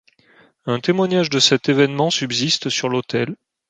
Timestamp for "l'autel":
2.89-3.35